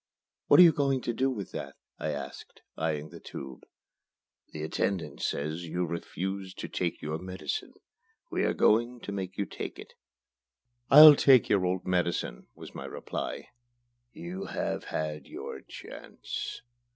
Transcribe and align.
"What 0.47 0.59
are 0.59 0.63
you 0.63 0.71
going 0.71 1.01
to 1.01 1.13
do 1.13 1.29
with 1.29 1.51
that?" 1.51 1.75
I 1.99 2.09
asked, 2.09 2.63
eyeing 2.75 3.09
the 3.09 3.19
tube. 3.19 3.65
"The 4.51 4.63
attendant 4.63 5.21
says 5.21 5.65
you 5.67 5.85
refuse 5.85 6.55
to 6.55 6.67
take 6.67 7.03
your 7.03 7.19
medicine. 7.19 7.75
We 8.31 8.43
are 8.45 8.55
going 8.55 9.01
to 9.01 9.11
make 9.11 9.37
you 9.37 9.45
take 9.45 9.77
it." 9.77 9.93
"I'll 10.89 11.15
take 11.15 11.49
your 11.49 11.65
old 11.65 11.85
medicine," 11.85 12.47
was 12.55 12.73
my 12.73 12.85
reply. 12.85 13.49
"You 14.11 14.45
have 14.45 14.85
had 14.85 15.27
your 15.27 15.61
chance." 15.61 16.63